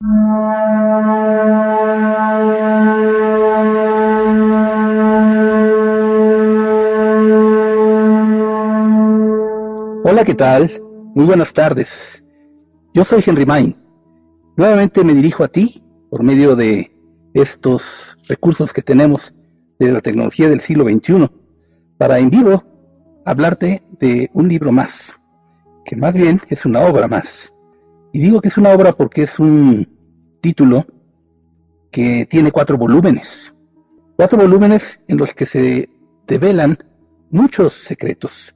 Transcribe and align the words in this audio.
Hola, 0.00 0.12
¿qué 10.24 10.36
tal? 10.36 10.80
Muy 11.16 11.24
buenas 11.24 11.52
tardes. 11.52 12.22
Yo 12.94 13.04
soy 13.04 13.24
Henry 13.26 13.44
Main. 13.44 13.76
Nuevamente 14.56 15.02
me 15.02 15.14
dirijo 15.14 15.42
a 15.42 15.48
ti 15.48 15.82
por 16.10 16.22
medio 16.22 16.54
de 16.54 16.96
estos 17.34 18.16
recursos 18.28 18.72
que 18.72 18.82
tenemos 18.82 19.34
de 19.80 19.90
la 19.90 20.00
tecnología 20.00 20.48
del 20.48 20.60
siglo 20.60 20.84
XXI 20.84 21.28
para 21.98 22.20
en 22.20 22.30
vivo 22.30 22.62
hablarte 23.24 23.82
de 23.98 24.30
un 24.32 24.48
libro 24.48 24.70
más, 24.70 25.12
que 25.84 25.96
más 25.96 26.14
bien 26.14 26.40
es 26.50 26.64
una 26.64 26.82
obra 26.82 27.08
más. 27.08 27.52
Y 28.12 28.20
digo 28.20 28.40
que 28.40 28.48
es 28.48 28.56
una 28.56 28.70
obra 28.72 28.92
porque 28.92 29.22
es 29.22 29.38
un 29.38 29.88
título 30.40 30.86
que 31.90 32.26
tiene 32.28 32.52
cuatro 32.52 32.76
volúmenes. 32.78 33.52
Cuatro 34.16 34.38
volúmenes 34.38 35.00
en 35.08 35.18
los 35.18 35.34
que 35.34 35.46
se 35.46 35.88
develan 36.26 36.78
muchos 37.30 37.74
secretos, 37.74 38.54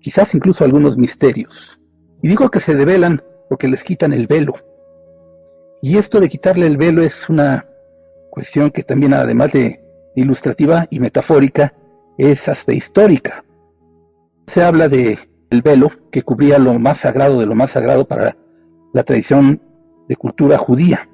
quizás 0.00 0.34
incluso 0.34 0.64
algunos 0.64 0.96
misterios. 0.96 1.78
Y 2.22 2.28
digo 2.28 2.50
que 2.50 2.60
se 2.60 2.74
develan 2.74 3.22
porque 3.48 3.68
les 3.68 3.84
quitan 3.84 4.12
el 4.12 4.26
velo. 4.26 4.54
Y 5.82 5.98
esto 5.98 6.20
de 6.20 6.28
quitarle 6.28 6.66
el 6.66 6.76
velo 6.76 7.02
es 7.02 7.28
una 7.28 7.66
cuestión 8.30 8.70
que 8.70 8.82
también, 8.82 9.14
además 9.14 9.52
de 9.52 9.80
ilustrativa 10.16 10.86
y 10.90 11.00
metafórica, 11.00 11.74
es 12.16 12.48
hasta 12.48 12.72
histórica. 12.72 13.44
Se 14.46 14.62
habla 14.62 14.88
de 14.88 15.18
el 15.50 15.62
velo 15.62 15.90
que 16.10 16.22
cubría 16.22 16.58
lo 16.58 16.78
más 16.78 16.98
sagrado 16.98 17.40
de 17.40 17.46
lo 17.46 17.54
más 17.54 17.70
sagrado 17.70 18.06
para 18.06 18.36
la 18.92 19.04
tradición 19.04 19.60
de 20.08 20.16
cultura 20.16 20.58
judía 20.58 21.08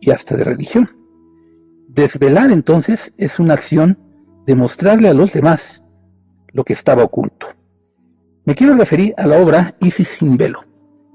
y 0.00 0.10
hasta 0.10 0.36
de 0.36 0.44
religión. 0.44 0.90
Desvelar 1.88 2.50
entonces 2.50 3.12
es 3.16 3.38
una 3.38 3.54
acción 3.54 3.98
de 4.46 4.54
mostrarle 4.54 5.08
a 5.08 5.14
los 5.14 5.32
demás 5.32 5.82
lo 6.52 6.64
que 6.64 6.72
estaba 6.72 7.04
oculto. 7.04 7.46
Me 8.44 8.54
quiero 8.54 8.76
referir 8.76 9.14
a 9.16 9.26
la 9.26 9.40
obra 9.40 9.74
Isis 9.80 10.08
sin 10.08 10.36
velo. 10.36 10.60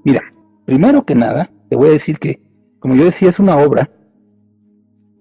Mira, 0.03 0.21
primero 0.65 1.05
que 1.05 1.15
nada, 1.15 1.49
te 1.69 1.75
voy 1.75 1.89
a 1.89 1.93
decir 1.93 2.17
que, 2.17 2.41
como 2.79 2.95
yo 2.95 3.05
decía, 3.05 3.29
es 3.29 3.39
una 3.39 3.57
obra 3.57 3.89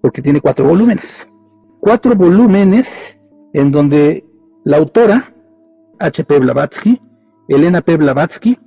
porque 0.01 0.21
tiene 0.21 0.41
cuatro 0.41 0.65
volúmenes. 0.65 1.27
Cuatro 1.79 2.15
volúmenes 2.15 2.87
en 3.53 3.71
donde 3.71 4.25
la 4.63 4.77
autora, 4.77 5.33
H.P. 5.99 6.39
Blavatsky, 6.39 7.01
Elena 7.47 7.81
P. 7.81 7.97
Blavatsky, 7.97 8.57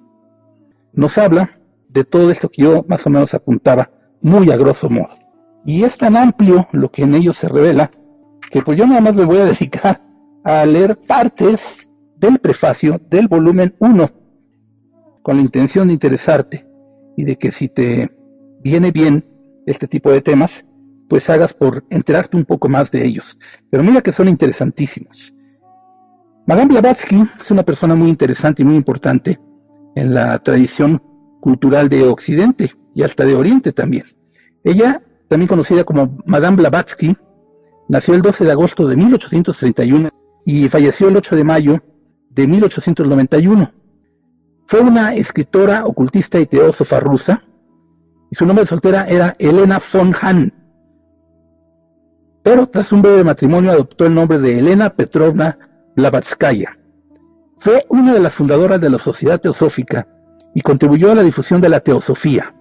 nos 0.92 1.17
habla 1.19 1.59
de 1.93 2.05
todo 2.05 2.31
esto 2.31 2.48
que 2.48 2.62
yo 2.62 2.85
más 2.89 3.07
o 3.07 3.11
menos 3.11 3.35
apuntaba, 3.35 3.91
muy 4.21 4.51
a 4.51 4.57
grosso 4.57 4.89
modo. 4.89 5.15
Y 5.65 5.85
es 5.85 5.97
tan 5.98 6.17
amplio 6.17 6.67
lo 6.73 6.91
que 6.91 7.03
en 7.03 7.15
ellos 7.15 7.37
se 7.37 7.48
revela, 7.48 7.91
que 8.51 8.62
pues 8.62 8.79
yo 8.79 8.87
nada 8.87 9.01
más 9.01 9.15
me 9.15 9.25
voy 9.25 9.39
a 9.39 9.45
dedicar 9.53 10.03
a 10.45 10.65
leer 10.67 10.97
partes 10.97 11.89
del 12.17 12.39
prefacio 12.39 13.01
del 13.11 13.29
volumen 13.29 13.75
1, 13.79 14.11
con 15.23 15.37
la 15.37 15.43
intención 15.43 15.89
de 15.89 15.95
interesarte 15.95 16.67
y 17.17 17.25
de 17.25 17.37
que 17.37 17.53
si 17.53 17.69
te 17.69 18.11
viene 18.61 18.91
bien 18.91 19.25
este 19.67 19.87
tipo 19.87 20.11
de 20.11 20.20
temas, 20.20 20.65
pues 21.09 21.29
hagas 21.29 21.53
por 21.53 21.85
enterarte 21.91 22.37
un 22.37 22.45
poco 22.45 22.69
más 22.69 22.91
de 22.91 23.05
ellos. 23.05 23.39
Pero 23.70 23.83
mira 23.83 24.01
que 24.01 24.13
son 24.13 24.29
interesantísimos. 24.29 25.33
Madame 26.47 26.73
Blavatsky 26.73 27.23
es 27.39 27.51
una 27.51 27.63
persona 27.63 27.95
muy 27.95 28.09
interesante 28.09 28.63
y 28.63 28.65
muy 28.65 28.77
importante 28.77 29.39
en 29.95 30.15
la 30.15 30.39
tradición 30.41 31.01
cultural 31.43 31.89
de 31.89 32.05
Occidente 32.05 32.73
y 32.95 33.03
hasta 33.03 33.25
de 33.25 33.35
Oriente 33.35 33.73
también. 33.73 34.05
Ella, 34.62 35.03
también 35.29 35.48
conocida 35.48 35.83
como 35.83 36.17
Madame 36.25 36.59
Blavatsky, 36.59 37.17
nació 37.89 38.15
el 38.15 38.23
12 38.23 38.45
de 38.45 38.53
agosto 38.53 38.87
de 38.87 38.97
1831 38.97 40.09
y 40.47 40.69
falleció 40.69 41.09
el 41.09 41.17
8 41.17 41.35
de 41.35 41.45
mayo 41.45 41.83
de 42.31 42.47
1891. 42.47 43.73
Fue 44.67 44.81
una 44.81 45.17
escritora, 45.17 45.85
ocultista 45.85 46.39
y 46.39 46.47
teósofa 46.47 47.01
rusa, 47.01 47.42
y 48.31 48.36
su 48.36 48.47
nombre 48.47 48.63
de 48.63 48.69
soltera 48.69 49.07
era 49.08 49.35
Elena 49.41 49.83
von 49.92 50.14
Hahn. 50.14 50.55
Pero 52.45 52.69
tras 52.69 52.92
un 52.92 53.02
breve 53.02 53.25
matrimonio 53.25 53.73
adoptó 53.73 54.07
el 54.07 54.14
nombre 54.14 54.39
de 54.39 54.61
Elena 54.61 54.91
Petrovna 54.91 55.58
Blavatskaya. 55.97 56.79
Fue 57.58 57.85
una 57.89 58.14
de 58.14 58.20
las 58.20 58.33
fundadoras 58.33 58.81
de 58.81 58.91
la 58.91 58.98
Sociedad 58.98 59.41
Teosófica 59.41 60.07
y 60.55 60.61
contribuyó 60.61 61.11
a 61.11 61.14
la 61.14 61.23
difusión 61.23 61.61
de 61.61 61.68
la 61.68 61.80
teosofía. 61.80 62.55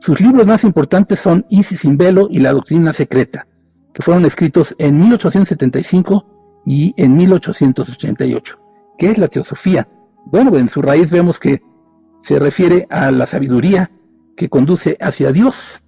Sus 0.00 0.20
libros 0.20 0.46
más 0.46 0.64
importantes 0.64 1.20
son 1.20 1.44
Isis 1.50 1.80
sin 1.80 1.96
velo 1.96 2.28
y 2.30 2.40
La 2.40 2.52
doctrina 2.52 2.92
secreta, 2.92 3.46
que 3.92 4.02
fueron 4.02 4.24
escritos 4.24 4.74
en 4.78 4.98
1875 4.98 6.62
y 6.64 6.94
en 6.96 7.16
1888. 7.16 8.58
¿Qué 8.98 9.10
es 9.10 9.18
la 9.18 9.28
teosofía? 9.28 9.88
Bueno, 10.26 10.56
en 10.56 10.68
su 10.68 10.80
raíz 10.80 11.10
vemos 11.10 11.38
que 11.38 11.60
se 12.22 12.38
refiere 12.38 12.86
a 12.90 13.10
la 13.10 13.26
sabiduría 13.26 13.90
que 14.36 14.48
conduce 14.48 14.96
hacia 15.00 15.32
Dios. 15.32 15.82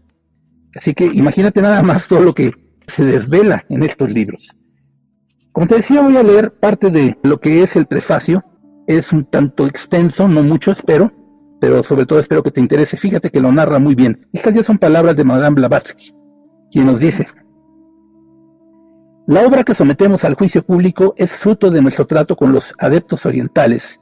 Así 0.74 0.94
que 0.94 1.06
imagínate 1.06 1.62
nada 1.62 1.82
más 1.82 2.08
todo 2.08 2.20
lo 2.20 2.34
que 2.34 2.52
se 2.86 3.04
desvela 3.04 3.64
en 3.68 3.82
estos 3.82 4.12
libros. 4.12 4.54
Como 5.52 5.66
te 5.66 5.76
decía, 5.76 6.00
voy 6.00 6.16
a 6.16 6.22
leer 6.22 6.52
parte 6.52 6.90
de 6.90 7.18
lo 7.22 7.40
que 7.40 7.62
es 7.62 7.76
el 7.76 7.86
prefacio. 7.86 8.44
Es 8.86 9.12
un 9.12 9.24
tanto 9.24 9.66
extenso, 9.66 10.28
no 10.28 10.42
mucho 10.42 10.72
espero, 10.72 11.12
pero 11.62 11.84
sobre 11.84 12.06
todo 12.06 12.18
espero 12.18 12.42
que 12.42 12.50
te 12.50 12.58
interese. 12.58 12.96
Fíjate 12.96 13.30
que 13.30 13.38
lo 13.38 13.52
narra 13.52 13.78
muy 13.78 13.94
bien. 13.94 14.26
Estas 14.32 14.52
ya 14.52 14.64
son 14.64 14.78
palabras 14.78 15.16
de 15.16 15.22
Madame 15.22 15.54
Blavatsky, 15.54 16.12
quien 16.72 16.86
nos 16.86 16.98
dice, 16.98 17.28
la 19.28 19.46
obra 19.46 19.62
que 19.62 19.76
sometemos 19.76 20.24
al 20.24 20.34
juicio 20.34 20.64
público 20.64 21.14
es 21.16 21.30
fruto 21.30 21.70
de 21.70 21.80
nuestro 21.80 22.04
trato 22.04 22.34
con 22.34 22.50
los 22.50 22.74
adeptos 22.78 23.24
orientales 23.26 24.00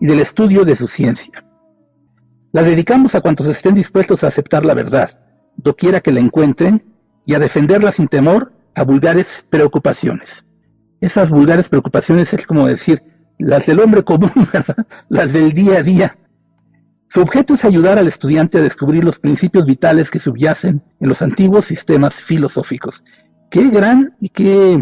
y 0.00 0.06
del 0.06 0.20
estudio 0.20 0.64
de 0.64 0.74
su 0.74 0.88
ciencia. 0.88 1.44
La 2.50 2.62
dedicamos 2.62 3.14
a 3.14 3.20
cuantos 3.20 3.46
estén 3.46 3.74
dispuestos 3.74 4.24
a 4.24 4.28
aceptar 4.28 4.64
la 4.64 4.72
verdad, 4.72 5.10
doquiera 5.56 6.00
que 6.00 6.12
la 6.12 6.20
encuentren, 6.20 6.82
y 7.26 7.34
a 7.34 7.38
defenderla 7.38 7.92
sin 7.92 8.08
temor 8.08 8.54
a 8.74 8.84
vulgares 8.84 9.26
preocupaciones. 9.50 10.46
Esas 11.02 11.28
vulgares 11.28 11.68
preocupaciones 11.68 12.32
es 12.32 12.46
como 12.46 12.66
decir, 12.66 13.02
las 13.38 13.66
del 13.66 13.80
hombre 13.80 14.02
común, 14.02 14.32
¿verdad? 14.52 14.86
las 15.10 15.30
del 15.30 15.52
día 15.52 15.80
a 15.80 15.82
día. 15.82 16.16
Su 17.12 17.20
objeto 17.20 17.52
es 17.52 17.66
ayudar 17.66 17.98
al 17.98 18.08
estudiante 18.08 18.56
a 18.56 18.62
descubrir 18.62 19.04
los 19.04 19.18
principios 19.18 19.66
vitales 19.66 20.10
que 20.10 20.18
subyacen 20.18 20.82
en 20.98 21.08
los 21.10 21.20
antiguos 21.20 21.66
sistemas 21.66 22.14
filosóficos 22.14 23.04
qué 23.50 23.68
gran 23.68 24.16
y 24.18 24.30
qué 24.30 24.80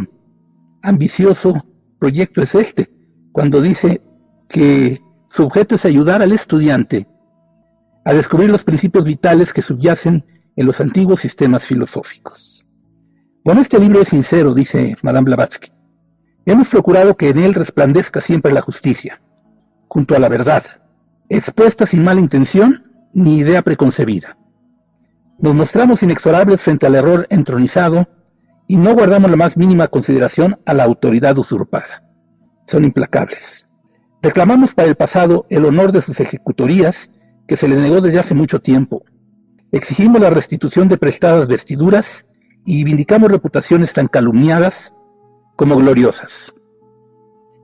ambicioso 0.81 1.65
proyecto 1.99 2.41
es 2.41 2.55
este, 2.55 2.89
cuando 3.33 3.61
dice 3.61 4.01
que 4.49 5.01
su 5.29 5.43
objeto 5.43 5.75
es 5.75 5.85
ayudar 5.85 6.23
al 6.23 6.31
estudiante 6.31 7.09
a 8.05 8.13
descubrir 8.13 8.49
los 8.49 8.63
principios 8.63 9.05
vitales 9.05 9.53
que 9.53 9.61
subyacen 9.61 10.25
en 10.55 10.67
los 10.67 10.81
antiguos 10.81 11.19
sistemas 11.19 11.65
filosóficos. 11.65 12.65
Bueno, 13.43 13.61
este 13.61 13.81
libro 13.81 14.03
es 14.03 14.09
sincero, 14.09 14.55
dice 14.55 14.97
Madame 15.03 15.25
Blavatsky. 15.25 15.73
Hemos 16.47 16.69
procurado 16.69 17.17
que 17.17 17.31
en 17.31 17.39
él 17.39 17.55
resplandezca 17.55 18.21
siempre 18.21 18.53
la 18.53 18.63
justicia, 18.63 19.21
junto 19.89 20.15
a 20.15 20.21
la 20.21 20.29
verdad, 20.29 20.80
expuesta 21.31 21.87
sin 21.87 22.03
mala 22.03 22.21
intención 22.21 22.91
ni 23.15 23.39
idea 23.39 23.63
preconcebida. 23.63 24.37
Nos 25.39 25.55
mostramos 25.55 26.03
inexorables 26.03 26.61
frente 26.61 26.87
al 26.87 26.97
error 26.97 27.27
entronizado 27.31 28.09
y 28.67 28.77
no 28.77 28.95
guardamos 28.95 29.31
la 29.31 29.37
más 29.37 29.57
mínima 29.57 29.89
consideración 29.89 30.59
a 30.67 30.75
la 30.75 30.85
autoridad 30.85 31.39
usurpada. 31.39 32.03
Son 32.67 32.85
implacables. 32.85 33.67
Reclamamos 34.23 34.75
para 34.75 34.89
el 34.89 34.97
pasado 34.97 35.47
el 35.49 35.65
honor 35.65 35.93
de 35.93 36.03
sus 36.03 36.21
ejecutorías 36.21 37.11
que 37.49 37.57
se 37.57 37.69
le 37.69 37.77
negó 37.77 38.01
desde 38.01 38.19
hace 38.19 38.35
mucho 38.35 38.61
tiempo. 38.61 39.03
Exigimos 39.73 40.21
la 40.21 40.31
restitución 40.31 40.89
de 40.89 40.99
prestadas 40.99 41.47
vestiduras 41.47 42.27
y 42.67 42.85
vindicamos 42.85 43.31
reputaciones 43.31 43.93
tan 43.93 44.09
calumniadas 44.09 44.93
como 45.57 45.77
gloriosas. 45.77 46.53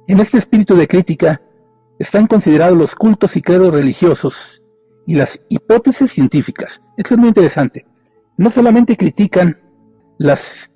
En 0.09 0.21
este 0.21 0.39
espíritu 0.39 0.77
de 0.77 0.89
crítica 0.89 1.43
están 1.99 2.27
considerados 2.27 2.77
los 2.77 2.95
cultos 2.95 3.37
y 3.37 3.43
credos 3.43 3.73
religiosos 3.73 4.63
y 5.07 5.15
las 5.15 5.41
hipótesis 5.49 6.13
científicas. 6.13 6.83
Esto 6.97 7.15
es 7.15 7.19
muy 7.19 7.29
interesante. 7.29 7.87
No 8.37 8.51
solamente 8.51 8.97
critican 8.97 9.59
las 10.19 10.71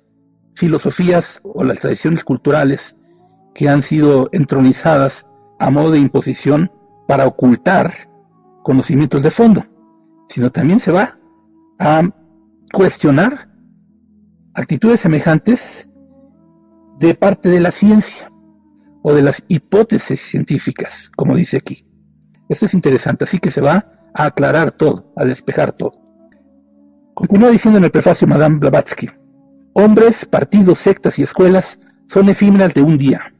filosofías 0.55 1.39
o 1.43 1.63
las 1.63 1.79
tradiciones 1.79 2.23
culturales 2.23 2.95
que 3.53 3.69
han 3.69 3.81
sido 3.81 4.29
entronizadas 4.31 5.25
a 5.59 5.69
modo 5.69 5.91
de 5.91 5.99
imposición 5.99 6.71
para 7.07 7.27
ocultar 7.27 8.09
conocimientos 8.63 9.21
de 9.23 9.31
fondo, 9.31 9.65
sino 10.29 10.51
también 10.51 10.79
se 10.79 10.91
va 10.91 11.17
a 11.79 12.01
cuestionar 12.73 13.49
actitudes 14.53 15.01
semejantes 15.01 15.89
de 16.99 17.15
parte 17.15 17.49
de 17.49 17.59
la 17.59 17.71
ciencia 17.71 18.30
o 19.01 19.13
de 19.13 19.21
las 19.21 19.43
hipótesis 19.47 20.21
científicas, 20.21 21.09
como 21.15 21.35
dice 21.35 21.57
aquí. 21.57 21.85
Esto 22.49 22.65
es 22.65 22.73
interesante, 22.73 23.23
así 23.23 23.39
que 23.39 23.51
se 23.51 23.61
va 23.61 23.85
a 24.13 24.25
aclarar 24.25 24.71
todo, 24.71 25.11
a 25.15 25.25
despejar 25.25 25.71
todo. 25.71 25.93
Continúa 27.13 27.49
diciendo 27.49 27.77
en 27.77 27.85
el 27.85 27.91
prefacio 27.91 28.27
Madame 28.27 28.59
Blavatsky, 28.59 29.09
hombres, 29.73 30.25
partidos, 30.25 30.79
sectas 30.79 31.17
y 31.19 31.23
escuelas 31.23 31.79
son 32.07 32.29
efímeras 32.29 32.73
de 32.73 32.81
un 32.81 32.97
día. 32.97 33.33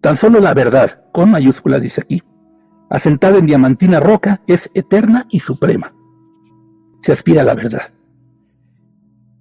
Tan 0.00 0.16
solo 0.16 0.40
la 0.40 0.54
verdad, 0.54 1.02
con 1.12 1.30
mayúscula 1.30 1.80
dice 1.80 2.00
aquí, 2.00 2.22
asentada 2.88 3.38
en 3.38 3.46
diamantina 3.46 4.00
roca, 4.00 4.40
es 4.46 4.70
eterna 4.74 5.26
y 5.30 5.40
suprema. 5.40 5.92
Se 7.02 7.12
aspira 7.12 7.42
a 7.42 7.44
la 7.44 7.54
verdad. 7.54 7.92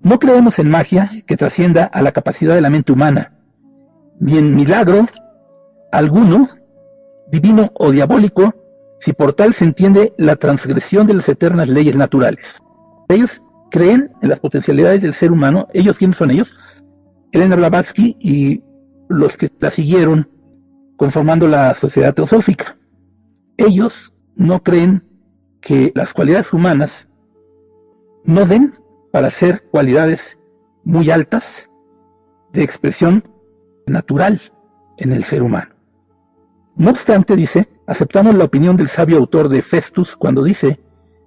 No 0.01 0.19
creemos 0.19 0.59
en 0.59 0.69
magia 0.69 1.09
que 1.25 1.37
trascienda 1.37 1.85
a 1.85 2.01
la 2.01 2.11
capacidad 2.11 2.53
de 2.53 2.61
la 2.61 2.69
mente 2.69 2.91
humana, 2.91 3.33
ni 4.19 4.37
en 4.37 4.55
milagro 4.55 5.07
alguno, 5.97 6.47
divino 7.31 7.71
o 7.75 7.91
diabólico, 7.91 8.53
si 8.99 9.13
por 9.13 9.33
tal 9.33 9.53
se 9.53 9.65
entiende 9.65 10.13
la 10.17 10.35
transgresión 10.35 11.07
de 11.07 11.15
las 11.15 11.29
eternas 11.29 11.69
leyes 11.69 11.95
naturales. 11.95 12.61
Ellos 13.09 13.41
creen 13.71 14.11
en 14.21 14.29
las 14.29 14.39
potencialidades 14.39 15.01
del 15.01 15.13
ser 15.13 15.31
humano. 15.31 15.67
¿Ellos 15.73 15.97
quiénes 15.97 16.17
son 16.17 16.31
ellos? 16.31 16.53
Elena 17.31 17.55
Blavatsky 17.55 18.17
y 18.19 18.63
los 19.09 19.37
que 19.37 19.51
la 19.59 19.69
siguieron 19.71 20.29
conformando 20.97 21.47
la 21.47 21.73
sociedad 21.75 22.13
teosófica. 22.13 22.77
Ellos 23.57 24.13
no 24.35 24.63
creen 24.63 25.03
que 25.61 25.91
las 25.95 26.13
cualidades 26.13 26.51
humanas 26.53 27.07
no 28.23 28.45
den 28.45 28.73
para 29.11 29.29
ser 29.29 29.63
cualidades 29.71 30.37
muy 30.83 31.09
altas 31.09 31.69
de 32.53 32.63
expresión 32.63 33.23
natural 33.87 34.41
en 34.97 35.11
el 35.11 35.23
ser 35.23 35.43
humano. 35.43 35.74
No 36.75 36.91
obstante, 36.91 37.35
dice, 37.35 37.67
aceptamos 37.87 38.35
la 38.35 38.43
opinión 38.43 38.75
del 38.75 38.89
sabio 38.89 39.17
autor 39.17 39.49
de 39.49 39.61
Festus 39.61 40.15
cuando 40.15 40.43
dice 40.43 40.79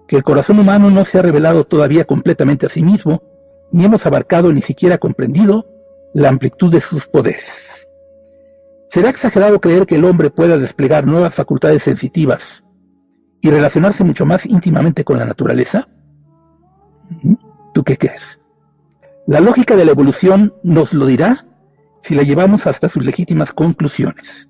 que 0.06 0.16
el 0.16 0.22
corazón 0.22 0.58
humano 0.58 0.90
no 0.90 1.04
se 1.04 1.18
ha 1.18 1.22
revelado 1.22 1.64
todavía 1.64 2.04
completamente 2.04 2.66
a 2.66 2.68
sí 2.68 2.82
mismo, 2.82 3.22
ni 3.72 3.84
hemos 3.84 4.04
abarcado 4.06 4.52
ni 4.52 4.62
siquiera 4.62 4.98
comprendido 4.98 5.66
la 6.14 6.28
amplitud 6.28 6.72
de 6.72 6.80
sus 6.80 7.06
poderes. 7.06 7.86
¿Será 8.90 9.10
exagerado 9.10 9.60
creer 9.60 9.86
que 9.86 9.96
el 9.96 10.04
hombre 10.04 10.30
pueda 10.30 10.56
desplegar 10.56 11.06
nuevas 11.06 11.34
facultades 11.34 11.82
sensitivas 11.82 12.64
y 13.40 13.50
relacionarse 13.50 14.02
mucho 14.02 14.24
más 14.24 14.46
íntimamente 14.46 15.04
con 15.04 15.18
la 15.18 15.26
naturaleza? 15.26 15.88
¿Mm? 17.22 17.34
¿Tú 17.74 17.84
qué 17.84 17.98
crees? 17.98 18.38
La 19.26 19.40
lógica 19.40 19.76
de 19.76 19.84
la 19.84 19.92
evolución 19.92 20.54
nos 20.62 20.94
lo 20.94 21.04
dirá 21.04 21.46
si 22.02 22.14
la 22.14 22.22
llevamos 22.22 22.66
hasta 22.66 22.88
sus 22.88 23.04
legítimas 23.04 23.52
conclusiones. 23.52 24.48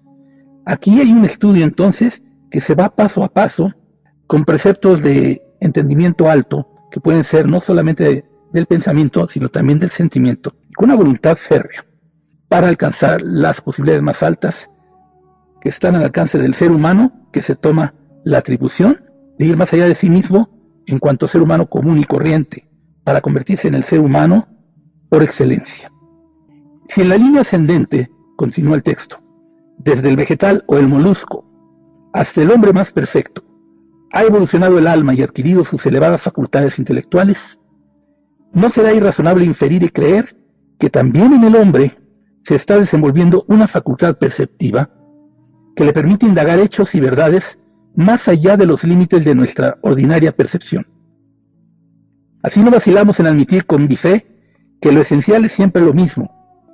Aquí 0.68 1.00
hay 1.00 1.10
un 1.10 1.24
estudio 1.24 1.64
entonces 1.64 2.22
que 2.50 2.60
se 2.60 2.74
va 2.74 2.94
paso 2.94 3.24
a 3.24 3.32
paso 3.32 3.72
con 4.26 4.44
preceptos 4.44 5.02
de 5.02 5.40
entendimiento 5.60 6.28
alto 6.28 6.68
que 6.90 7.00
pueden 7.00 7.24
ser 7.24 7.48
no 7.48 7.58
solamente 7.58 8.26
del 8.52 8.66
pensamiento, 8.66 9.26
sino 9.30 9.48
también 9.48 9.78
del 9.78 9.88
sentimiento, 9.88 10.54
con 10.76 10.90
una 10.90 10.94
voluntad 10.94 11.36
férrea 11.36 11.86
para 12.48 12.68
alcanzar 12.68 13.22
las 13.22 13.62
posibilidades 13.62 14.02
más 14.02 14.22
altas 14.22 14.70
que 15.62 15.70
están 15.70 15.96
al 15.96 16.02
alcance 16.02 16.36
del 16.36 16.52
ser 16.52 16.70
humano, 16.70 17.30
que 17.32 17.40
se 17.40 17.56
toma 17.56 17.94
la 18.24 18.36
atribución 18.36 19.00
de 19.38 19.46
ir 19.46 19.56
más 19.56 19.72
allá 19.72 19.88
de 19.88 19.94
sí 19.94 20.10
mismo 20.10 20.50
en 20.86 20.98
cuanto 20.98 21.24
a 21.24 21.30
ser 21.30 21.40
humano 21.40 21.70
común 21.70 21.96
y 21.96 22.04
corriente, 22.04 22.68
para 23.04 23.22
convertirse 23.22 23.68
en 23.68 23.74
el 23.74 23.84
ser 23.84 24.00
humano 24.00 24.46
por 25.08 25.22
excelencia. 25.22 25.90
Si 26.90 27.00
en 27.00 27.08
la 27.08 27.16
línea 27.16 27.40
ascendente, 27.40 28.10
continúa 28.36 28.76
el 28.76 28.82
texto, 28.82 29.18
desde 29.78 30.08
el 30.08 30.16
vegetal 30.16 30.64
o 30.66 30.76
el 30.76 30.88
molusco 30.88 31.44
hasta 32.12 32.42
el 32.42 32.50
hombre 32.50 32.72
más 32.72 32.90
perfecto, 32.92 33.42
ha 34.12 34.24
evolucionado 34.24 34.78
el 34.78 34.86
alma 34.86 35.14
y 35.14 35.22
adquirido 35.22 35.64
sus 35.64 35.84
elevadas 35.86 36.22
facultades 36.22 36.78
intelectuales, 36.78 37.58
no 38.52 38.70
será 38.70 38.92
irrazonable 38.92 39.44
inferir 39.44 39.82
y 39.82 39.90
creer 39.90 40.36
que 40.78 40.90
también 40.90 41.32
en 41.34 41.44
el 41.44 41.56
hombre 41.56 41.98
se 42.44 42.54
está 42.54 42.78
desenvolviendo 42.78 43.44
una 43.48 43.68
facultad 43.68 44.16
perceptiva 44.16 44.90
que 45.76 45.84
le 45.84 45.92
permite 45.92 46.26
indagar 46.26 46.58
hechos 46.58 46.94
y 46.94 47.00
verdades 47.00 47.58
más 47.94 48.26
allá 48.26 48.56
de 48.56 48.66
los 48.66 48.84
límites 48.84 49.24
de 49.24 49.34
nuestra 49.34 49.78
ordinaria 49.82 50.34
percepción. 50.34 50.86
Así 52.42 52.60
no 52.60 52.70
vacilamos 52.70 53.20
en 53.20 53.26
admitir 53.26 53.66
con 53.66 53.88
fe 53.88 54.26
que 54.80 54.92
lo 54.92 55.00
esencial 55.00 55.44
es 55.44 55.52
siempre 55.52 55.82
lo 55.82 55.92
mismo. 55.92 56.30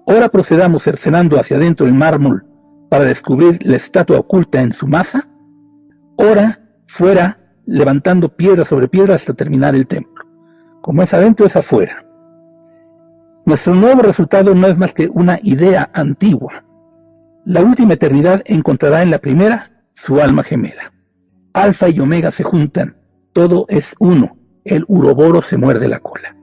Ora 0.07 0.29
procedamos 0.29 0.83
cercenando 0.83 1.41
hacia 1.41 1.57
adentro 1.57 1.87
el 1.87 1.95
mármol 1.95 2.45
para 2.89 3.05
descubrir 3.05 3.59
la 3.65 3.77
estatua 3.77 4.19
oculta 4.19 4.61
en 4.61 4.73
su 4.73 4.87
masa, 4.87 5.29
ora 6.17 6.61
fuera 6.87 7.39
levantando 7.67 8.29
piedra 8.29 8.65
sobre 8.65 8.89
piedra 8.89 9.15
hasta 9.15 9.35
terminar 9.35 9.75
el 9.75 9.87
templo. 9.87 10.25
Como 10.83 11.03
es 11.03 11.15
adentro 11.15 11.47
es 11.47 11.57
afuera. 11.57 12.05
Nuestro 13.47 13.75
nuevo 13.75 14.03
resultado 14.03 14.55
no 14.55 14.67
es 14.67 14.79
más 14.79 14.93
que 14.93 15.09
una 15.09 15.39
idea 15.43 15.91
antigua. 15.93 16.65
La 17.45 17.63
última 17.63 17.95
eternidad 17.95 18.43
encontrará 18.47 19.03
en 19.03 19.11
la 19.11 19.19
primera 19.19 19.71
su 19.95 20.21
alma 20.21 20.43
gemela. 20.43 20.93
Alfa 21.53 21.89
y 21.89 22.01
Omega 22.01 22.31
se 22.31 22.43
juntan, 22.43 22.97
todo 23.33 23.67
es 23.69 23.95
uno, 23.99 24.37
el 24.65 24.85
uroboro 24.89 25.43
se 25.43 25.57
muerde 25.57 25.89
la 25.89 26.01
cola. 26.01 26.35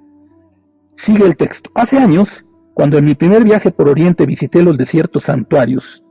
Sigue 0.95 1.25
el 1.25 1.35
texto. 1.35 1.71
Hace 1.73 1.97
años, 1.97 2.45
cuando 2.75 2.97
en 2.97 3.05
mi 3.05 3.15
primer 3.15 3.43
viaje 3.43 3.71
por 3.71 3.89
Oriente 3.89 4.25
visité 4.25 4.61
los 4.61 4.77
desiertos 4.77 5.23
santuarios, 5.23 6.03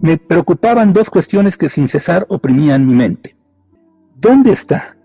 me 0.00 0.16
preocupaban 0.16 0.92
dos 0.92 1.10
cuestiones 1.10 1.56
que 1.56 1.68
sin 1.68 1.88
cesar 1.88 2.26
oprimían 2.28 2.86
mi 2.86 2.94
mente. 2.94 3.36
¿Dónde 4.16 4.52
está? 4.52 4.96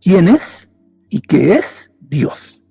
¿Quién 0.00 0.28
es? 0.28 0.68
¿Y 1.08 1.20
qué 1.20 1.54
es 1.54 1.90
Dios? 2.00 2.62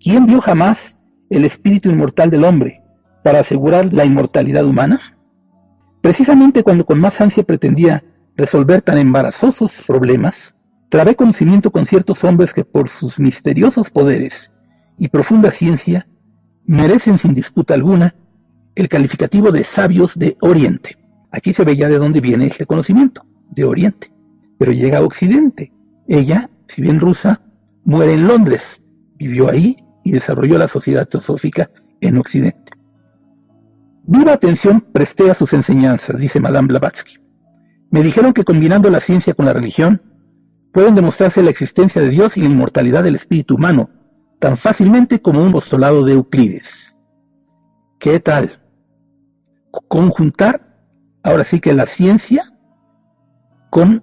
¿Quién 0.00 0.26
vio 0.26 0.40
jamás 0.40 0.96
el 1.28 1.44
espíritu 1.44 1.90
inmortal 1.90 2.30
del 2.30 2.44
hombre 2.44 2.82
para 3.22 3.40
asegurar 3.40 3.92
la 3.92 4.04
inmortalidad 4.04 4.64
humana? 4.64 5.00
Precisamente 6.00 6.62
cuando 6.62 6.86
con 6.86 6.98
más 6.98 7.20
ansia 7.20 7.42
pretendía 7.42 8.02
resolver 8.36 8.82
tan 8.82 8.98
embarazosos 8.98 9.82
problemas, 9.86 10.54
trabé 10.88 11.14
conocimiento 11.14 11.70
con 11.70 11.84
ciertos 11.84 12.24
hombres 12.24 12.54
que 12.54 12.64
por 12.64 12.88
sus 12.88 13.18
misteriosos 13.18 13.90
poderes 13.90 14.52
y 14.98 15.08
profunda 15.08 15.50
ciencia 15.50 16.06
merecen 16.64 17.18
sin 17.18 17.34
disputa 17.34 17.74
alguna 17.74 18.14
el 18.76 18.88
calificativo 18.88 19.50
de 19.50 19.64
sabios 19.64 20.16
de 20.16 20.36
Oriente. 20.40 20.96
Aquí 21.32 21.52
se 21.52 21.64
veía 21.64 21.88
de 21.88 21.98
dónde 21.98 22.20
viene 22.20 22.46
este 22.46 22.66
conocimiento, 22.66 23.24
de 23.50 23.64
Oriente. 23.64 24.12
Pero 24.58 24.72
llega 24.72 24.98
a 24.98 25.02
Occidente. 25.02 25.72
Ella, 26.06 26.48
si 26.68 26.82
bien 26.82 27.00
rusa, 27.00 27.40
muere 27.84 28.12
en 28.12 28.28
Londres, 28.28 28.82
vivió 29.16 29.48
ahí 29.48 29.76
y 30.04 30.12
desarrolló 30.12 30.58
la 30.58 30.68
sociedad 30.68 31.08
teosófica 31.08 31.70
en 32.00 32.18
Occidente. 32.18 32.72
Viva 34.04 34.34
atención 34.34 34.82
presté 34.92 35.30
a 35.30 35.34
sus 35.34 35.52
enseñanzas, 35.52 36.18
dice 36.18 36.38
Madame 36.38 36.68
Blavatsky. 36.68 37.18
Me 37.90 38.02
dijeron 38.02 38.32
que 38.32 38.44
combinando 38.44 38.90
la 38.90 39.00
ciencia 39.00 39.34
con 39.34 39.46
la 39.46 39.52
religión, 39.52 40.02
pueden 40.72 40.94
demostrarse 40.94 41.42
la 41.42 41.50
existencia 41.50 42.02
de 42.02 42.10
Dios 42.10 42.36
y 42.36 42.40
la 42.40 42.50
inmortalidad 42.50 43.02
del 43.02 43.16
espíritu 43.16 43.54
humano, 43.54 43.88
tan 44.38 44.56
fácilmente 44.56 45.20
como 45.20 45.42
un 45.42 45.50
postulado 45.50 46.04
de 46.04 46.12
Euclides. 46.12 46.94
¿Qué 47.98 48.20
tal? 48.20 48.60
Conjuntar, 49.88 50.78
ahora 51.22 51.44
sí 51.44 51.60
que 51.60 51.74
la 51.74 51.86
ciencia, 51.86 52.52
con 53.70 54.02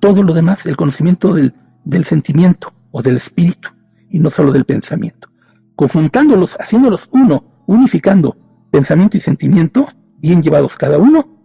todo 0.00 0.22
lo 0.22 0.32
demás, 0.32 0.64
el 0.66 0.76
conocimiento 0.76 1.34
del, 1.34 1.54
del 1.84 2.04
sentimiento 2.04 2.72
o 2.90 3.02
del 3.02 3.16
espíritu 3.16 3.70
y 4.08 4.18
no 4.18 4.30
solo 4.30 4.52
del 4.52 4.64
pensamiento. 4.64 5.28
Conjuntándolos, 5.76 6.56
haciéndolos 6.60 7.08
uno, 7.12 7.44
unificando 7.66 8.36
pensamiento 8.70 9.16
y 9.16 9.20
sentimiento, 9.20 9.86
bien 10.18 10.42
llevados 10.42 10.76
cada 10.76 10.98
uno, 10.98 11.40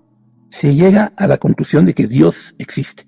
se 0.50 0.74
llega 0.74 1.12
a 1.18 1.28
la 1.28 1.38
conclusión 1.38 1.86
de 1.86 1.94
que 1.94 2.08
Dios 2.08 2.56
existe. 2.58 3.08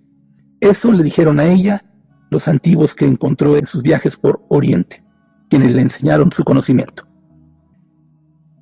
Eso 0.59 0.91
le 0.91 1.03
dijeron 1.03 1.39
a 1.39 1.45
ella 1.45 1.83
los 2.29 2.47
antiguos 2.47 2.93
que 2.95 3.05
encontró 3.05 3.57
en 3.57 3.65
sus 3.65 3.83
viajes 3.83 4.17
por 4.17 4.43
Oriente, 4.49 5.03
quienes 5.49 5.73
le 5.73 5.81
enseñaron 5.81 6.31
su 6.31 6.43
conocimiento. 6.43 7.06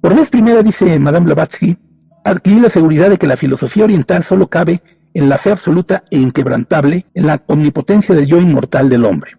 Por 0.05 0.13
vez 0.15 0.29
primera, 0.29 0.61
dice 0.61 0.99
Madame 0.99 1.25
Blavatsky, 1.25 1.75
adquirí 2.23 2.59
la 2.59 2.69
seguridad 2.69 3.09
de 3.09 3.17
que 3.17 3.25
la 3.25 3.37
filosofía 3.37 3.85
oriental 3.85 4.23
solo 4.23 4.45
cabe 4.45 4.83
en 5.15 5.29
la 5.29 5.39
fe 5.39 5.49
absoluta 5.49 6.03
e 6.11 6.19
inquebrantable 6.19 7.07
en 7.15 7.25
la 7.25 7.41
omnipotencia 7.47 8.13
del 8.13 8.27
yo 8.27 8.39
inmortal 8.39 8.87
del 8.87 9.03
hombre. 9.03 9.31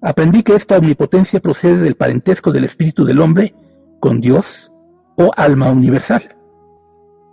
Aprendí 0.00 0.44
que 0.44 0.54
esta 0.54 0.78
omnipotencia 0.78 1.40
procede 1.40 1.78
del 1.78 1.96
parentesco 1.96 2.52
del 2.52 2.62
espíritu 2.62 3.04
del 3.04 3.18
hombre 3.18 3.52
con 3.98 4.20
Dios 4.20 4.70
o 5.16 5.32
alma 5.36 5.68
universal. 5.72 6.36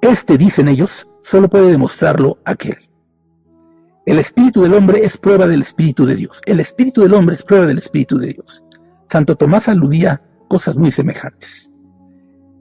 Este, 0.02 0.36
dicen 0.36 0.68
ellos, 0.68 1.06
solo 1.22 1.48
puede 1.48 1.70
demostrarlo 1.70 2.40
aquel. 2.46 2.78
El 4.08 4.18
espíritu 4.18 4.64
del 4.64 4.74
hombre 4.74 5.06
es 5.06 5.18
prueba 5.18 5.46
del 5.48 5.62
espíritu 5.62 6.04
de 6.08 6.16
Dios. 6.16 6.42
El 6.48 6.60
espíritu 6.60 7.04
del 7.04 7.14
hombre 7.14 7.36
es 7.36 7.44
prueba 7.44 7.68
del 7.68 7.78
espíritu 7.78 8.18
de 8.18 8.34
Dios. 8.34 8.64
Santo 9.08 9.36
Tomás 9.36 9.68
aludía 9.68 10.20
cosas 10.48 10.76
muy 10.78 10.90
semejantes. 10.90 11.70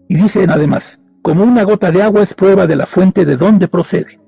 Y 0.08 0.16
dicen 0.16 0.50
además, 0.50 1.00
como 1.23 1.42
una 1.42 1.62
gota 1.62 1.90
de 1.90 2.02
agua 2.02 2.23
es 2.23 2.34
prueba 2.34 2.66
de 2.66 2.76
la 2.76 2.87
fuente 2.87 3.25
de 3.25 3.37
donde 3.37 3.68
procede. 3.68 4.20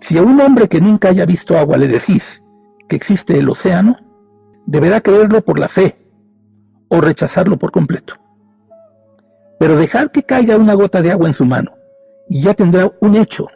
Si 0.00 0.18
a 0.18 0.22
un 0.22 0.40
hombre 0.40 0.68
que 0.68 0.80
nunca 0.80 1.08
haya 1.08 1.24
visto 1.24 1.56
agua 1.56 1.76
le 1.76 1.88
decís 1.88 2.42
que 2.88 2.96
existe 2.96 3.38
el 3.38 3.48
océano, 3.48 3.96
deberá 4.66 5.00
creerlo 5.00 5.42
por 5.42 5.58
la 5.58 5.68
fe 5.68 5.96
o 6.88 7.00
rechazarlo 7.00 7.56
por 7.56 7.70
completo. 7.70 8.14
Pero 9.58 9.76
dejar 9.76 10.10
que 10.10 10.22
caiga 10.22 10.56
una 10.56 10.74
gota 10.74 11.00
de 11.02 11.12
agua 11.12 11.28
en 11.28 11.34
su 11.34 11.44
mano 11.44 11.72
y 12.28 12.42
ya 12.42 12.54
tendrá 12.54 12.92
un 13.00 13.16
hecho 13.16 13.46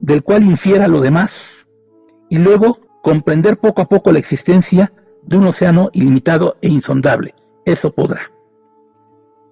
del 0.00 0.22
cual 0.22 0.44
infiera 0.44 0.88
lo 0.88 1.00
demás 1.00 1.32
y 2.28 2.38
luego 2.38 2.78
comprender 3.02 3.58
poco 3.58 3.82
a 3.82 3.88
poco 3.88 4.12
la 4.12 4.18
existencia 4.18 4.92
de 5.22 5.36
un 5.36 5.46
océano 5.46 5.90
ilimitado 5.92 6.56
e 6.62 6.68
insondable. 6.68 7.34
Eso 7.64 7.92
podrá. 7.92 8.30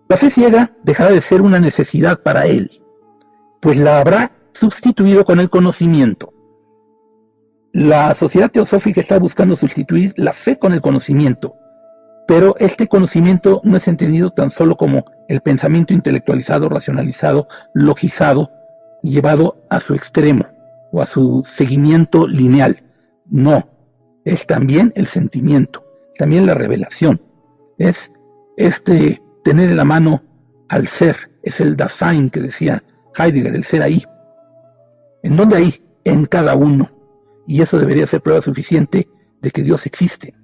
La 0.09 0.17
fe 0.17 0.31
ciega 0.31 0.71
dejará 0.85 1.11
de 1.11 1.21
ser 1.21 1.43
una 1.43 1.59
necesidad 1.59 2.21
para 2.21 2.47
él, 2.47 2.71
pues 3.61 3.77
la 3.77 3.99
habrá 3.99 4.31
sustituido 4.53 5.25
con 5.25 5.41
el 5.41 5.51
conocimiento. 5.51 6.33
La 7.73 8.15
sociedad 8.15 8.51
teosófica 8.51 9.01
está 9.01 9.19
buscando 9.19 9.57
sustituir 9.57 10.15
la 10.17 10.33
fe 10.33 10.59
con 10.59 10.73
el 10.73 10.81
conocimiento, 10.81 11.57
pero 12.27 12.55
este 12.59 12.89
conocimiento 12.89 13.61
no 13.65 13.77
es 13.77 13.89
entendido 13.89 14.31
tan 14.31 14.51
solo 14.51 14.77
como 14.77 15.05
el 15.29 15.41
pensamiento 15.41 15.93
intelectualizado, 15.93 16.69
racionalizado, 16.69 17.49
logizado 17.75 18.51
llevado 19.03 19.57
a 19.69 19.81
su 19.81 19.95
extremo 19.95 20.47
o 20.93 21.03
a 21.03 21.07
su 21.07 21.45
seguimiento 21.45 22.27
lineal. 22.27 22.83
No, 23.29 23.69
es 24.25 24.47
también 24.47 24.93
el 24.97 25.07
sentimiento, 25.07 25.85
también 26.17 26.47
la 26.47 26.55
revelación. 26.55 27.21
Es 27.79 28.11
este 28.57 29.21
tener 29.47 29.71
en 29.71 29.77
la 29.77 29.85
mano 29.85 30.25
al 30.69 30.89
ser, 30.89 31.31
es 31.45 31.61
el 31.61 31.77
Dasein 31.77 32.31
que 32.31 32.41
decía 32.41 32.83
Heidegger, 33.17 33.55
el 33.55 33.63
ser 33.63 33.81
ahí. 33.81 34.03
¿En 35.23 35.37
dónde 35.37 35.55
ahí? 35.55 35.81
En 36.03 36.27
cada 36.27 36.57
uno. 36.57 36.91
Y 37.47 37.63
eso 37.63 37.79
debería 37.79 38.09
ser 38.09 38.23
prueba 38.23 38.43
suficiente 38.43 39.09
de 39.41 39.51
que 39.53 39.63
Dios 39.63 39.87
existe, 39.87 40.35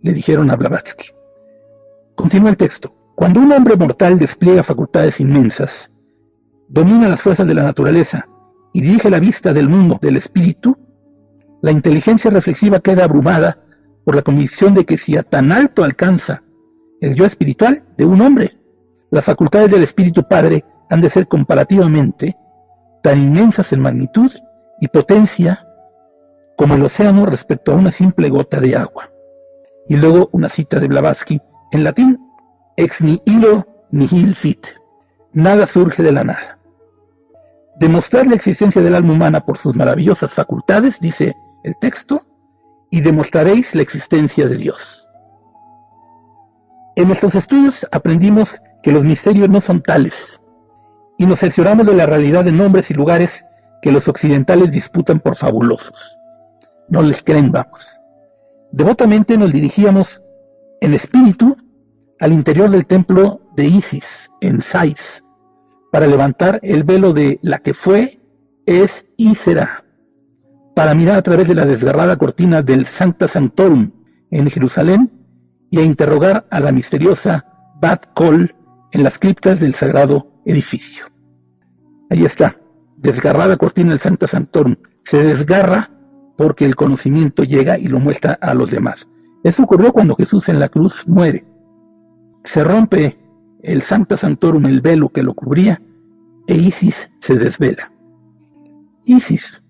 le 0.00 0.14
dijeron 0.14 0.50
a 0.50 0.56
Blavatsky. 0.56 1.08
Continúa 2.14 2.48
el 2.48 2.56
texto. 2.56 2.94
Cuando 3.14 3.40
un 3.40 3.52
hombre 3.52 3.76
mortal 3.76 4.18
despliega 4.18 4.62
facultades 4.62 5.20
inmensas, 5.20 5.90
domina 6.66 7.10
las 7.10 7.20
fuerzas 7.20 7.46
de 7.46 7.52
la 7.52 7.62
naturaleza 7.62 8.26
y 8.72 8.80
dirige 8.80 9.10
la 9.10 9.20
vista 9.20 9.52
del 9.52 9.68
mundo 9.68 9.98
del 10.00 10.16
espíritu, 10.16 10.78
la 11.60 11.72
inteligencia 11.72 12.30
reflexiva 12.30 12.80
queda 12.80 13.04
abrumada 13.04 13.58
por 14.06 14.14
la 14.14 14.22
convicción 14.22 14.72
de 14.72 14.86
que 14.86 14.96
si 14.96 15.14
a 15.14 15.24
tan 15.24 15.52
alto 15.52 15.84
alcanza 15.84 16.42
el 17.00 17.14
yo 17.14 17.24
espiritual 17.24 17.84
de 17.96 18.04
un 18.04 18.20
hombre. 18.20 18.56
Las 19.10 19.24
facultades 19.24 19.70
del 19.70 19.82
Espíritu 19.82 20.26
Padre 20.28 20.64
han 20.90 21.00
de 21.00 21.10
ser 21.10 21.26
comparativamente 21.28 22.36
tan 23.02 23.20
inmensas 23.22 23.72
en 23.72 23.80
magnitud 23.80 24.32
y 24.80 24.88
potencia 24.88 25.66
como 26.56 26.74
el 26.74 26.82
océano 26.82 27.26
respecto 27.26 27.72
a 27.72 27.76
una 27.76 27.90
simple 27.90 28.28
gota 28.28 28.60
de 28.60 28.76
agua. 28.76 29.10
Y 29.88 29.96
luego 29.96 30.28
una 30.32 30.48
cita 30.48 30.80
de 30.80 30.88
Blavatsky 30.88 31.40
en 31.72 31.84
latín, 31.84 32.18
ex 32.76 33.00
nihilo 33.00 33.66
nihil 33.90 34.34
fit, 34.34 34.66
nada 35.32 35.66
surge 35.66 36.02
de 36.02 36.12
la 36.12 36.24
nada. 36.24 36.58
Demostrar 37.78 38.26
la 38.26 38.34
existencia 38.34 38.82
del 38.82 38.94
alma 38.94 39.12
humana 39.12 39.44
por 39.44 39.58
sus 39.58 39.74
maravillosas 39.76 40.32
facultades, 40.32 40.98
dice 40.98 41.36
el 41.62 41.76
texto, 41.78 42.22
y 42.90 43.00
demostraréis 43.02 43.74
la 43.74 43.82
existencia 43.82 44.46
de 44.46 44.56
Dios. 44.56 45.05
En 46.96 47.08
nuestros 47.08 47.34
estudios 47.34 47.86
aprendimos 47.92 48.56
que 48.82 48.90
los 48.90 49.04
misterios 49.04 49.50
no 49.50 49.60
son 49.60 49.82
tales, 49.82 50.14
y 51.18 51.26
nos 51.26 51.40
cercioramos 51.40 51.86
de 51.86 51.94
la 51.94 52.06
realidad 52.06 52.42
de 52.42 52.52
nombres 52.52 52.90
y 52.90 52.94
lugares 52.94 53.44
que 53.82 53.92
los 53.92 54.08
occidentales 54.08 54.70
disputan 54.70 55.20
por 55.20 55.36
fabulosos. 55.36 56.18
No 56.88 57.02
les 57.02 57.22
creen, 57.22 57.52
vamos. 57.52 57.86
Devotamente 58.72 59.36
nos 59.36 59.52
dirigíamos 59.52 60.22
en 60.80 60.94
espíritu 60.94 61.54
al 62.18 62.32
interior 62.32 62.70
del 62.70 62.86
templo 62.86 63.42
de 63.56 63.66
Isis, 63.66 64.06
en 64.40 64.62
Sais, 64.62 65.22
para 65.92 66.06
levantar 66.06 66.60
el 66.62 66.82
velo 66.82 67.12
de 67.12 67.38
la 67.42 67.58
que 67.58 67.74
fue, 67.74 68.20
es 68.64 69.04
y 69.18 69.34
será, 69.34 69.84
para 70.74 70.94
mirar 70.94 71.18
a 71.18 71.22
través 71.22 71.46
de 71.46 71.54
la 71.54 71.66
desgarrada 71.66 72.16
cortina 72.16 72.62
del 72.62 72.86
Sancta 72.86 73.28
Sanctorum 73.28 73.90
en 74.30 74.48
Jerusalén 74.48 75.15
y 75.76 75.78
a 75.78 75.84
interrogar 75.84 76.46
a 76.50 76.58
la 76.58 76.72
misteriosa 76.72 77.44
Bat 77.80 78.06
Kol 78.14 78.54
en 78.92 79.02
las 79.02 79.18
criptas 79.18 79.60
del 79.60 79.74
sagrado 79.74 80.26
edificio. 80.46 81.04
Ahí 82.08 82.24
está, 82.24 82.56
desgarrada 82.96 83.58
cortina 83.58 83.90
del 83.90 84.00
Santa 84.00 84.26
Santorum. 84.26 84.76
Se 85.04 85.22
desgarra 85.22 85.90
porque 86.38 86.64
el 86.64 86.76
conocimiento 86.76 87.44
llega 87.44 87.78
y 87.78 87.88
lo 87.88 88.00
muestra 88.00 88.38
a 88.40 88.54
los 88.54 88.70
demás. 88.70 89.06
Eso 89.44 89.64
ocurrió 89.64 89.92
cuando 89.92 90.16
Jesús 90.16 90.48
en 90.48 90.60
la 90.60 90.70
cruz 90.70 91.06
muere. 91.06 91.44
Se 92.44 92.64
rompe 92.64 93.18
el 93.62 93.82
Santa 93.82 94.16
Santorum, 94.16 94.64
el 94.64 94.80
velo 94.80 95.10
que 95.10 95.22
lo 95.22 95.34
cubría, 95.34 95.82
e 96.46 96.54
Isis 96.54 97.10
se 97.20 97.34
desvela. 97.34 97.92
Isis, 99.04 99.60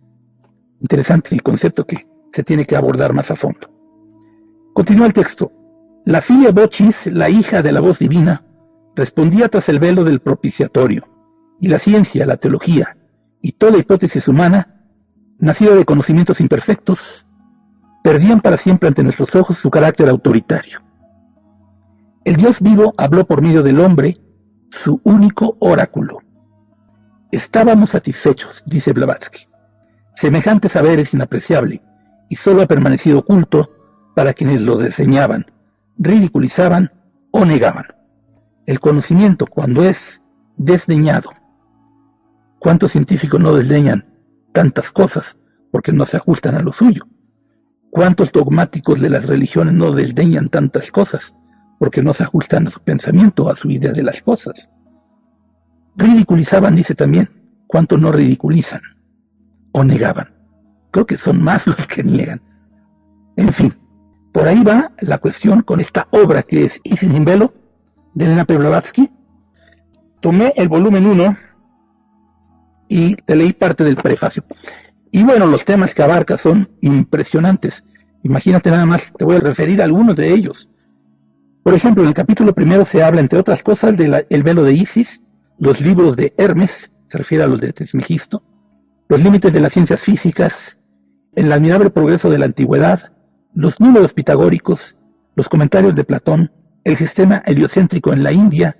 interesante 0.80 1.34
el 1.34 1.42
concepto 1.42 1.84
que 1.84 2.06
se 2.32 2.44
tiene 2.44 2.64
que 2.64 2.76
abordar 2.76 3.12
más 3.12 3.28
a 3.32 3.34
fondo. 3.34 3.68
Continúa 4.72 5.06
el 5.06 5.12
texto. 5.12 5.50
La 6.06 6.20
filia 6.20 6.52
Bochis, 6.52 7.06
la 7.06 7.28
hija 7.28 7.62
de 7.62 7.72
la 7.72 7.80
voz 7.80 7.98
divina, 7.98 8.44
respondía 8.94 9.48
tras 9.48 9.68
el 9.68 9.80
velo 9.80 10.04
del 10.04 10.20
propiciatorio, 10.20 11.04
y 11.60 11.66
la 11.66 11.80
ciencia, 11.80 12.24
la 12.24 12.36
teología 12.36 12.96
y 13.42 13.50
toda 13.50 13.76
hipótesis 13.76 14.28
humana, 14.28 14.84
nacida 15.40 15.74
de 15.74 15.84
conocimientos 15.84 16.40
imperfectos, 16.40 17.26
perdían 18.04 18.40
para 18.40 18.56
siempre 18.56 18.86
ante 18.86 19.02
nuestros 19.02 19.34
ojos 19.34 19.58
su 19.58 19.68
carácter 19.68 20.08
autoritario. 20.08 20.80
El 22.24 22.36
Dios 22.36 22.60
vivo 22.60 22.94
habló 22.98 23.26
por 23.26 23.42
medio 23.42 23.64
del 23.64 23.80
hombre, 23.80 24.16
su 24.70 25.00
único 25.02 25.56
oráculo. 25.58 26.20
Estábamos 27.32 27.90
satisfechos, 27.90 28.62
dice 28.64 28.92
Blavatsky. 28.92 29.48
Semejante 30.14 30.68
saber 30.68 31.00
es 31.00 31.12
inapreciable 31.14 31.82
y 32.28 32.36
solo 32.36 32.62
ha 32.62 32.66
permanecido 32.66 33.18
oculto 33.18 33.72
para 34.14 34.34
quienes 34.34 34.60
lo 34.60 34.78
diseñaban 34.78 35.46
ridiculizaban 35.98 36.90
o 37.30 37.44
negaban. 37.44 37.86
El 38.66 38.80
conocimiento, 38.80 39.46
cuando 39.46 39.84
es 39.84 40.20
desdeñado, 40.56 41.30
¿cuántos 42.58 42.92
científicos 42.92 43.40
no 43.40 43.54
desdeñan 43.54 44.04
tantas 44.52 44.90
cosas 44.90 45.36
porque 45.70 45.92
no 45.92 46.06
se 46.06 46.16
ajustan 46.16 46.56
a 46.56 46.62
lo 46.62 46.72
suyo? 46.72 47.06
¿Cuántos 47.90 48.32
dogmáticos 48.32 49.00
de 49.00 49.10
las 49.10 49.26
religiones 49.26 49.74
no 49.74 49.92
desdeñan 49.92 50.48
tantas 50.48 50.90
cosas 50.90 51.34
porque 51.78 52.02
no 52.02 52.12
se 52.12 52.24
ajustan 52.24 52.66
a 52.66 52.70
su 52.70 52.80
pensamiento, 52.80 53.48
a 53.48 53.56
su 53.56 53.70
idea 53.70 53.92
de 53.92 54.02
las 54.02 54.20
cosas? 54.22 54.68
Ridiculizaban, 55.96 56.74
dice 56.74 56.94
también, 56.94 57.30
¿cuántos 57.66 58.00
no 58.00 58.12
ridiculizan 58.12 58.82
o 59.72 59.84
negaban? 59.84 60.34
Creo 60.90 61.06
que 61.06 61.16
son 61.16 61.42
más 61.42 61.66
los 61.66 61.86
que 61.86 62.02
niegan. 62.02 62.42
En 63.36 63.52
fin, 63.52 63.74
por 64.36 64.48
ahí 64.48 64.62
va 64.62 64.92
la 65.00 65.16
cuestión 65.16 65.62
con 65.62 65.80
esta 65.80 66.08
obra 66.10 66.42
que 66.42 66.66
es 66.66 66.78
Isis 66.84 67.10
in 67.10 67.24
Velo 67.24 67.54
de 68.12 68.26
Elena 68.26 68.44
Blavatsky. 68.44 69.10
Tomé 70.20 70.52
el 70.56 70.68
volumen 70.68 71.06
1 71.06 71.36
y 72.86 73.14
te 73.14 73.34
leí 73.34 73.54
parte 73.54 73.82
del 73.82 73.96
prefacio. 73.96 74.44
Y 75.10 75.22
bueno, 75.22 75.46
los 75.46 75.64
temas 75.64 75.94
que 75.94 76.02
abarca 76.02 76.36
son 76.36 76.68
impresionantes. 76.82 77.82
Imagínate 78.24 78.70
nada 78.70 78.84
más, 78.84 79.10
te 79.16 79.24
voy 79.24 79.36
a 79.36 79.40
referir 79.40 79.80
a 79.80 79.86
algunos 79.86 80.14
de 80.16 80.34
ellos. 80.34 80.68
Por 81.62 81.72
ejemplo, 81.72 82.02
en 82.02 82.08
el 82.08 82.14
capítulo 82.14 82.54
primero 82.54 82.84
se 82.84 83.02
habla, 83.02 83.22
entre 83.22 83.38
otras 83.38 83.62
cosas, 83.62 83.96
del 83.96 84.42
velo 84.42 84.64
de 84.64 84.74
Isis, 84.74 85.22
los 85.58 85.80
libros 85.80 86.14
de 86.14 86.34
Hermes, 86.36 86.90
se 87.08 87.16
refiere 87.16 87.42
a 87.42 87.46
los 87.46 87.62
de 87.62 87.72
Trismegisto, 87.72 88.42
los 89.08 89.22
límites 89.22 89.50
de 89.50 89.60
las 89.60 89.72
ciencias 89.72 90.02
físicas, 90.02 90.78
el 91.34 91.50
admirable 91.50 91.88
progreso 91.88 92.28
de 92.28 92.38
la 92.38 92.44
antigüedad, 92.44 93.15
los 93.56 93.80
números 93.80 94.12
pitagóricos, 94.12 94.96
los 95.34 95.48
comentarios 95.48 95.94
de 95.94 96.04
Platón, 96.04 96.52
el 96.84 96.98
sistema 96.98 97.42
heliocéntrico 97.46 98.12
en 98.12 98.22
la 98.22 98.30
India, 98.30 98.76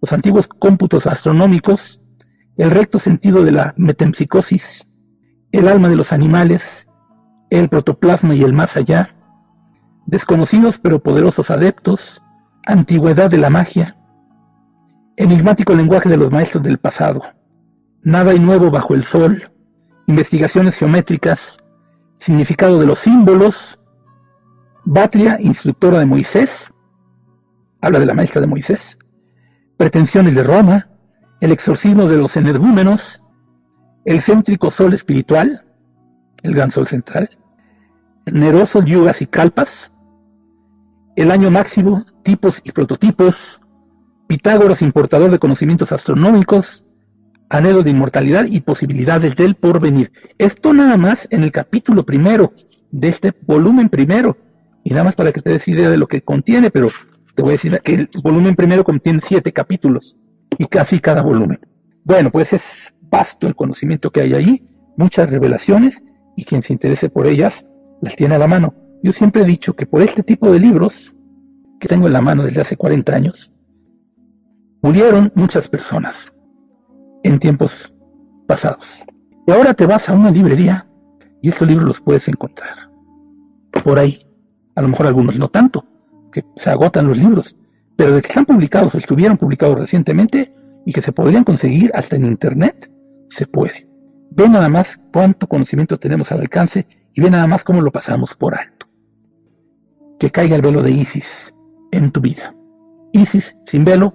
los 0.00 0.12
antiguos 0.12 0.46
cómputos 0.46 1.08
astronómicos, 1.08 2.00
el 2.56 2.70
recto 2.70 3.00
sentido 3.00 3.42
de 3.42 3.50
la 3.50 3.74
metempsicosis, 3.76 4.86
el 5.50 5.66
alma 5.66 5.88
de 5.88 5.96
los 5.96 6.12
animales, 6.12 6.86
el 7.50 7.68
protoplasma 7.68 8.36
y 8.36 8.42
el 8.42 8.52
más 8.52 8.76
allá, 8.76 9.10
desconocidos 10.06 10.78
pero 10.78 11.02
poderosos 11.02 11.50
adeptos, 11.50 12.22
antigüedad 12.64 13.28
de 13.28 13.38
la 13.38 13.50
magia, 13.50 13.96
enigmático 15.16 15.74
lenguaje 15.74 16.08
de 16.08 16.16
los 16.16 16.30
maestros 16.30 16.62
del 16.62 16.78
pasado, 16.78 17.22
nada 18.02 18.34
y 18.34 18.38
nuevo 18.38 18.70
bajo 18.70 18.94
el 18.94 19.02
sol, 19.02 19.50
investigaciones 20.06 20.76
geométricas, 20.76 21.56
significado 22.20 22.78
de 22.78 22.86
los 22.86 23.00
símbolos, 23.00 23.75
Batria, 24.88 25.36
instructora 25.40 25.98
de 25.98 26.06
Moisés, 26.06 26.48
habla 27.80 27.98
de 27.98 28.06
la 28.06 28.14
maestra 28.14 28.40
de 28.40 28.46
Moisés, 28.46 28.96
pretensiones 29.76 30.36
de 30.36 30.44
Roma, 30.44 30.88
el 31.40 31.50
exorcismo 31.50 32.06
de 32.06 32.16
los 32.18 32.36
energúmenos, 32.36 33.20
el 34.04 34.22
céntrico 34.22 34.70
sol 34.70 34.94
espiritual, 34.94 35.64
el 36.44 36.54
gran 36.54 36.70
sol 36.70 36.86
central, 36.86 37.28
nerosos 38.26 38.84
yugas 38.84 39.20
y 39.20 39.26
calpas, 39.26 39.90
El 41.16 41.32
año 41.32 41.50
máximo, 41.50 42.04
tipos 42.22 42.60
y 42.62 42.70
prototipos, 42.70 43.60
Pitágoras, 44.28 44.82
importador 44.82 45.32
de 45.32 45.40
conocimientos 45.40 45.90
astronómicos, 45.90 46.84
anhelo 47.48 47.82
de 47.82 47.90
inmortalidad 47.90 48.46
y 48.46 48.60
posibilidades 48.60 49.34
del 49.34 49.56
porvenir. 49.56 50.12
Esto 50.38 50.72
nada 50.74 50.96
más 50.96 51.26
en 51.30 51.42
el 51.42 51.50
capítulo 51.50 52.04
primero 52.04 52.52
de 52.92 53.08
este 53.08 53.32
volumen 53.46 53.88
primero. 53.88 54.36
Y 54.86 54.90
nada 54.90 55.02
más 55.02 55.16
para 55.16 55.32
que 55.32 55.42
te 55.42 55.50
des 55.50 55.66
idea 55.66 55.90
de 55.90 55.96
lo 55.96 56.06
que 56.06 56.22
contiene, 56.22 56.70
pero 56.70 56.90
te 57.34 57.42
voy 57.42 57.50
a 57.50 57.52
decir 57.54 57.80
que 57.82 57.94
el 57.94 58.08
volumen 58.22 58.54
primero 58.54 58.84
contiene 58.84 59.18
siete 59.20 59.52
capítulos 59.52 60.16
y 60.58 60.66
casi 60.66 61.00
cada 61.00 61.22
volumen. 61.22 61.58
Bueno, 62.04 62.30
pues 62.30 62.52
es 62.52 62.62
vasto 63.10 63.48
el 63.48 63.56
conocimiento 63.56 64.12
que 64.12 64.20
hay 64.20 64.34
ahí, 64.34 64.64
muchas 64.96 65.28
revelaciones 65.28 66.04
y 66.36 66.44
quien 66.44 66.62
se 66.62 66.72
interese 66.72 67.08
por 67.08 67.26
ellas 67.26 67.66
las 68.00 68.14
tiene 68.14 68.36
a 68.36 68.38
la 68.38 68.46
mano. 68.46 68.74
Yo 69.02 69.10
siempre 69.10 69.42
he 69.42 69.44
dicho 69.44 69.74
que 69.74 69.86
por 69.86 70.02
este 70.02 70.22
tipo 70.22 70.52
de 70.52 70.60
libros 70.60 71.16
que 71.80 71.88
tengo 71.88 72.06
en 72.06 72.12
la 72.12 72.20
mano 72.20 72.44
desde 72.44 72.60
hace 72.60 72.76
40 72.76 73.12
años, 73.12 73.50
murieron 74.82 75.32
muchas 75.34 75.68
personas 75.68 76.32
en 77.24 77.40
tiempos 77.40 77.92
pasados. 78.46 79.04
Y 79.48 79.50
ahora 79.50 79.74
te 79.74 79.84
vas 79.84 80.08
a 80.08 80.12
una 80.12 80.30
librería 80.30 80.86
y 81.42 81.48
estos 81.48 81.66
libros 81.66 81.88
los 81.88 82.00
puedes 82.00 82.28
encontrar 82.28 82.88
por 83.82 83.98
ahí. 83.98 84.25
A 84.76 84.82
lo 84.82 84.88
mejor 84.88 85.06
algunos 85.06 85.38
no 85.38 85.48
tanto, 85.48 85.84
que 86.32 86.44
se 86.56 86.70
agotan 86.70 87.08
los 87.08 87.18
libros, 87.18 87.56
pero 87.96 88.12
de 88.12 88.22
que 88.22 88.28
están 88.28 88.44
publicados 88.44 88.94
o 88.94 88.98
estuvieron 88.98 89.38
publicados 89.38 89.78
recientemente 89.78 90.54
y 90.84 90.92
que 90.92 91.02
se 91.02 91.12
podrían 91.12 91.44
conseguir 91.44 91.90
hasta 91.94 92.16
en 92.16 92.26
internet, 92.26 92.90
se 93.30 93.46
puede. 93.46 93.88
Ve 94.30 94.48
nada 94.48 94.68
más 94.68 95.00
cuánto 95.12 95.46
conocimiento 95.46 95.98
tenemos 95.98 96.30
al 96.30 96.40
alcance 96.40 96.86
y 97.14 97.20
ve 97.22 97.30
nada 97.30 97.46
más 97.46 97.64
cómo 97.64 97.80
lo 97.80 97.90
pasamos 97.90 98.34
por 98.34 98.54
alto. 98.54 98.86
Que 100.18 100.30
caiga 100.30 100.56
el 100.56 100.62
velo 100.62 100.82
de 100.82 100.90
Isis 100.90 101.26
en 101.90 102.10
tu 102.12 102.20
vida. 102.20 102.54
Isis 103.12 103.56
sin 103.66 103.84
velo 103.84 104.14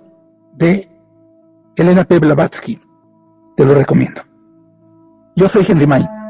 de 0.54 0.90
Elena 1.76 2.04
P. 2.04 2.20
Blavatsky. 2.20 2.80
Te 3.58 3.66
lo 3.66 3.74
recomiendo. 3.74 4.22
Yo 5.36 5.48
soy 5.48 5.66
Henry 5.68 5.88
May. 5.88 6.21